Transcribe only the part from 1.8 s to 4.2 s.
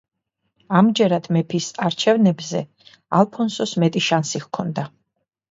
არჩევნებზე ალფონსოს მეტი